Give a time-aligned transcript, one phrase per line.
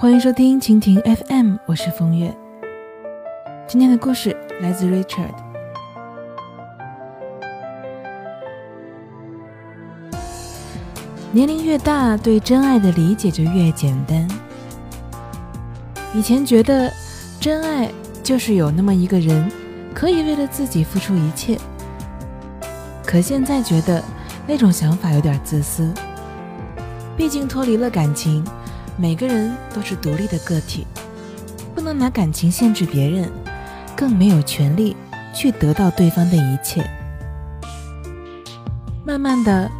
[0.00, 2.32] 欢迎收听蜻蜓 FM，我是风月。
[3.66, 4.30] 今天的故事
[4.60, 5.34] 来自 Richard。
[11.32, 14.28] 年龄越大，对真爱的理解就越简单。
[16.14, 16.88] 以前觉得
[17.40, 17.90] 真爱
[18.22, 19.50] 就是有那么一个人，
[19.92, 21.58] 可以为了自己付出一切。
[23.04, 24.00] 可现在觉得
[24.46, 25.92] 那种想法有点自私。
[27.16, 28.44] 毕竟脱离了感情，
[29.00, 30.84] 每个人都是独立的个体，
[31.72, 33.30] 不能拿感情限制别人，
[33.96, 34.96] 更没有权利
[35.32, 36.84] 去得到对方的一切。
[39.06, 39.70] 慢慢的，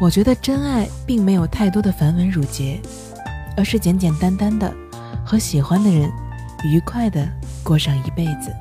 [0.00, 2.80] 我觉得真爱并没有太多的繁文缛节，
[3.56, 4.72] 而是简简单单的
[5.26, 6.08] 和喜欢的人
[6.64, 7.28] 愉快的
[7.64, 8.54] 过上一辈子。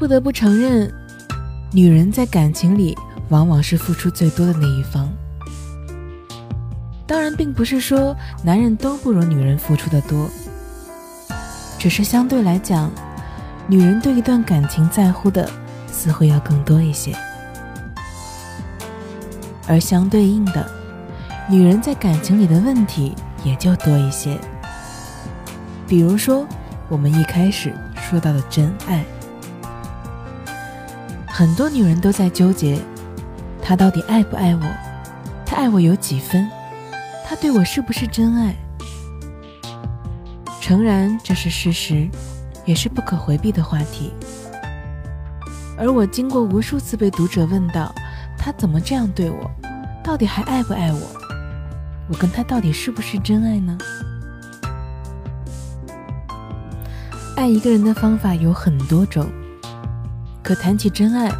[0.00, 0.92] 不得不承认，
[1.70, 2.98] 女人在感情里。
[3.28, 5.10] 往往是付出最多的那一方。
[7.06, 10.30] 当然，并不是说男人都不如女人付出的多，
[11.78, 12.90] 只是相对来讲，
[13.66, 15.48] 女人对一段感情在乎的
[15.90, 17.14] 似乎要更多一些，
[19.66, 20.70] 而相对应的，
[21.48, 23.14] 女人在感情里的问题
[23.44, 24.38] 也就多一些。
[25.86, 26.46] 比如说，
[26.88, 29.04] 我们一开始说到的真爱，
[31.26, 32.78] 很多女人都在纠结。
[33.60, 34.62] 他到底爱不爱我？
[35.44, 36.48] 他爱我有几分？
[37.32, 38.54] 他对我是不是真爱？
[40.60, 42.06] 诚然，这是事实，
[42.66, 44.12] 也是不可回避的话题。
[45.78, 47.90] 而我经过无数次被读者问到，
[48.36, 49.50] 他怎么这样对我？
[50.04, 51.00] 到底还爱不爱我？
[52.10, 53.78] 我跟他到底是不是真爱呢？
[57.34, 59.26] 爱一个人的方法有很多种，
[60.42, 61.32] 可谈起真爱。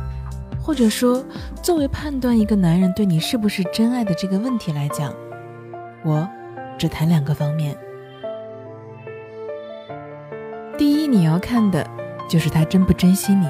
[0.58, 1.22] 或者说，
[1.62, 5.12] 作为判断一个男人对你是不是真爱的这个问题来讲，
[6.05, 6.28] 我
[6.78, 7.77] 只谈两个方面。
[10.77, 11.86] 第一，你要看的
[12.29, 13.46] 就是他珍不珍惜你，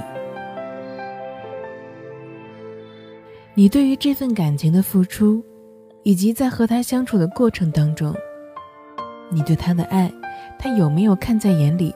[3.54, 5.42] 你对于这份感情的付出，
[6.02, 8.14] 以及在和他相处的过程当中，
[9.30, 10.12] 你对他的爱，
[10.58, 11.94] 他有没有看在眼里，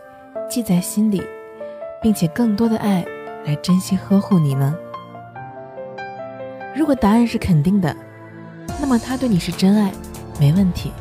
[0.49, 1.23] 记在心里，
[2.01, 3.05] 并且更多的爱
[3.45, 4.75] 来珍惜呵护你呢？
[6.75, 7.95] 如果答案是肯定的，
[8.81, 9.93] 那么他对你是真爱，
[10.39, 10.93] 没问题。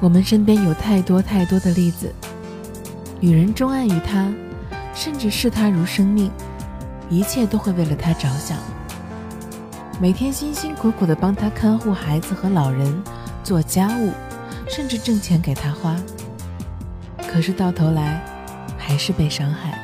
[0.00, 2.14] 我们身边有太多太多的例子，
[3.20, 4.32] 女人钟爱于他，
[4.94, 6.30] 甚至视他如生命，
[7.08, 8.56] 一切都会为了他着想，
[10.00, 13.02] 每天辛辛苦苦的帮他看护孩子和老人，
[13.44, 14.12] 做家务，
[14.68, 15.94] 甚至挣钱给他花。
[17.30, 18.22] 可是到头来，
[18.78, 19.78] 还是被伤害。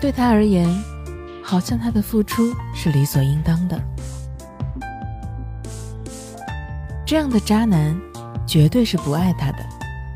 [0.00, 0.68] 对他而言。
[1.44, 3.78] 好像他的付出是理所应当的，
[7.04, 7.94] 这样的渣男
[8.46, 9.58] 绝对是不爱她的，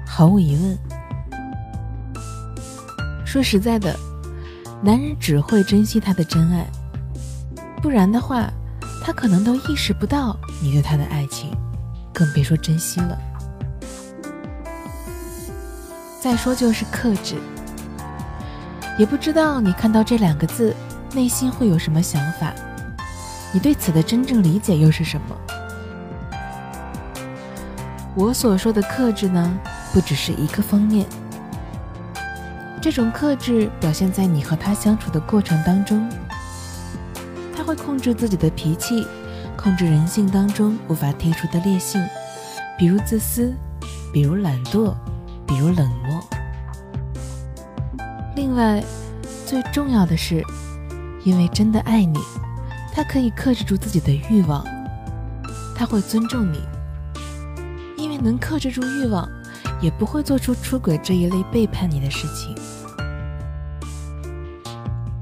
[0.07, 0.79] 毫无疑问。
[3.25, 3.95] 说实在的，
[4.83, 6.67] 男人只会珍惜他的真爱，
[7.83, 8.49] 不然的话，
[9.05, 11.51] 他可能都意识不到你对他的爱情，
[12.15, 13.19] 更别说珍惜了。
[16.21, 17.35] 再说就是克制，
[18.99, 20.75] 也不知道你看到这两个字。
[21.15, 22.53] 内心会有什么想法？
[23.53, 25.37] 你对此的真正理解又是什么？
[28.17, 29.61] 我所说的克制呢，
[29.93, 31.07] 不只是一个方面。
[32.81, 36.09] 这种克制表现在你和他相处的过程当中，
[37.55, 39.07] 他会控制自己的脾气，
[39.55, 42.03] 控制人性当中无法剔除的劣性，
[42.79, 43.55] 比如自私，
[44.13, 44.95] 比如懒惰，
[45.47, 46.21] 比如冷漠。
[48.35, 48.83] 另外，
[49.47, 50.43] 最重要的是。
[51.25, 52.21] 因为真的爱你，
[52.95, 54.65] 他可以克制住自己的欲望，
[55.75, 56.61] 他会尊重你。
[58.17, 59.29] 能克制住欲望，
[59.81, 62.55] 也不会做出出轨这一类背叛你的事情。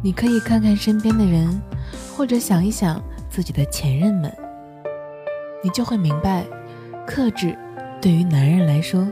[0.02, 1.60] 你可以看看身边的人，
[2.16, 4.30] 或者想一想自己的前任们，
[5.62, 6.44] 你就会明白，
[7.06, 7.56] 克制
[8.00, 9.10] 对于男人来说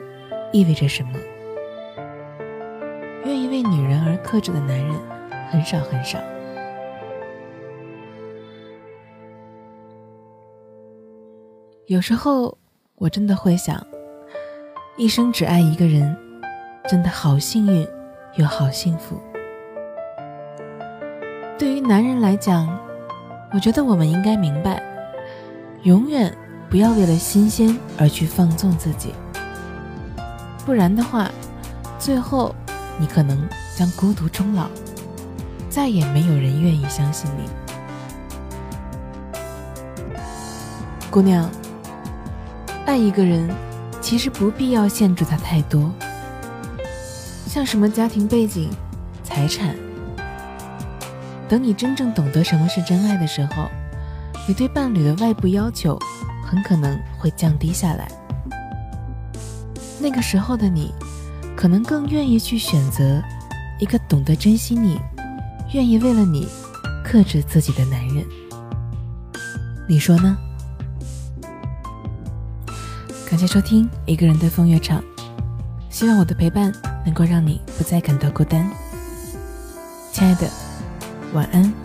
[0.53, 1.13] 意味着什么。
[3.25, 4.95] 愿意为女人而克制的男人，
[5.51, 6.19] 很少很少。
[11.87, 12.59] 有时候
[12.97, 13.85] 我真的会想，
[14.97, 16.17] 一生只爱一个人，
[16.89, 17.87] 真的好幸运
[18.37, 19.21] 又好幸福。
[21.59, 22.69] 对于男人来讲，
[23.53, 24.81] 我觉得我们应该明白，
[25.83, 26.33] 永远
[26.71, 29.13] 不要为了新鲜而去放纵自己，
[30.65, 31.31] 不然的话，
[31.99, 32.55] 最后
[32.99, 34.69] 你可能将孤独终老，
[35.69, 37.51] 再也没有人愿意相信你。
[41.11, 41.51] 姑娘，
[42.85, 43.49] 爱一个人，
[44.01, 45.91] 其实不必要限制他太多，
[47.47, 48.71] 像什么家庭背景、
[49.23, 49.75] 财产。
[51.49, 53.69] 等你真正懂得什么是真爱的时候，
[54.49, 55.99] 你对伴侣的外部要求
[56.45, 58.11] 很可能会降低下来。
[60.01, 60.93] 那个时候的你，
[61.57, 63.23] 可能更愿意去选择
[63.79, 64.99] 一个懂得珍惜你、
[65.73, 66.49] 愿意为了你
[67.05, 68.25] 克制自己的男人。
[69.89, 70.37] 你说呢？
[73.33, 75.01] 感谢收听《一个人的风月场》，
[75.89, 76.71] 希望我的陪伴
[77.03, 78.71] 能够让你不再感到孤单，
[80.13, 80.47] 亲爱的，
[81.33, 81.82] 晚安。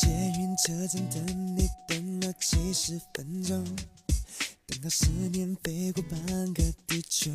[0.00, 0.06] 捷
[0.38, 3.64] 运车站等你等了几十分钟，
[4.64, 7.32] 等到思念飞过半个地球。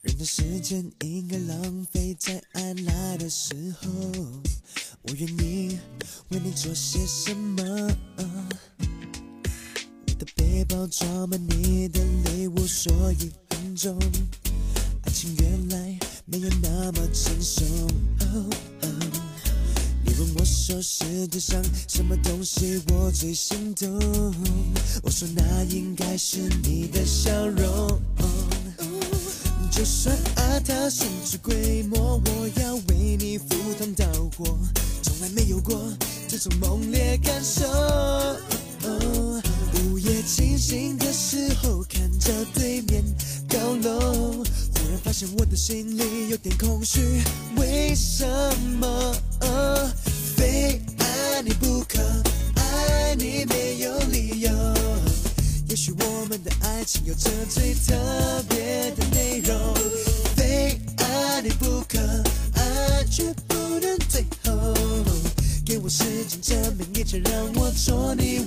[0.00, 3.88] 人的时间应该浪费在爱来的时候。
[5.02, 5.78] 我愿意
[6.30, 7.62] 为你做些什么？
[10.08, 13.96] 我的背包装满你的礼物，所以很重。
[15.04, 17.64] 爱情原来没有那么轻松。
[20.18, 23.98] 问我说世界上什么东西我最心动？
[25.02, 28.00] 我说那应该是你的笑容。
[29.70, 33.46] 就算爱它甚至规模，我要为你赴
[33.76, 34.06] 汤蹈
[34.36, 34.56] 火，
[35.02, 35.92] 从来没有过
[36.28, 37.64] 这种猛烈感受。
[39.90, 43.02] 午夜清醒的时候，看着对面
[43.48, 47.00] 高楼，忽然发现我的心里有点空虚，
[47.56, 48.24] 为什
[48.78, 49.12] 么？
[57.04, 57.94] 有着最特
[58.48, 59.74] 别的内容。
[60.34, 61.98] 非爱你不可，
[62.54, 64.74] 爱却不能退后。
[65.66, 68.46] 给我时间证明一切，让我做你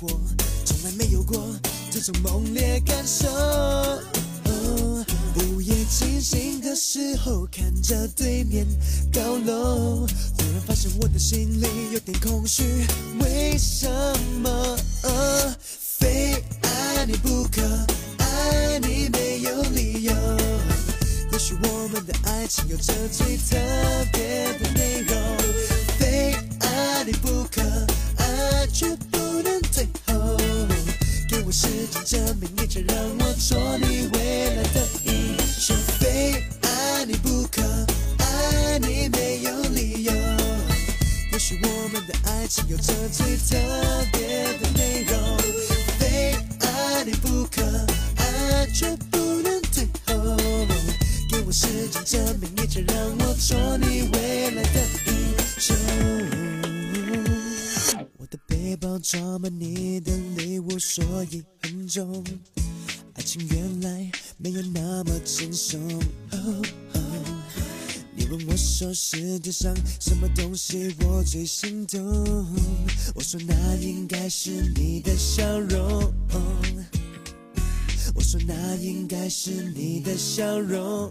[0.00, 0.08] 我，
[0.64, 1.42] 从来没有过
[1.90, 3.26] 这种猛烈感受。
[5.36, 8.66] 午夜清醒的时候，看着对面
[9.12, 12.62] 高楼，忽然发现我的心里有点空虚，
[13.20, 13.88] 为什
[14.42, 14.76] 么？
[15.70, 17.62] 非爱你不可，
[18.18, 20.12] 爱你没有理由。
[21.32, 23.56] 也许我们的爱情有着最特
[24.12, 24.70] 别的
[32.04, 37.62] 证明你曾让我做你未来的英雄，非爱你不可。
[38.18, 40.12] 爱你没有理由，
[41.32, 43.56] 也许我们的爱情有着最特
[44.12, 45.38] 别的内容，
[45.98, 47.62] 非爱你不可。
[48.16, 50.36] 爱却不能退后，
[51.30, 55.12] 给我时间证明你曾让我做你未来的英
[55.58, 55.76] 雄。
[58.16, 61.44] 我的背包装满你的礼物，所以。
[63.14, 65.80] 爱情原来没有那么轻松。
[68.14, 71.98] 你问我说世界上什么东西我最心动？
[73.14, 76.12] 我说那应该是你的笑容。
[78.14, 81.10] 我说那应该是你的笑容。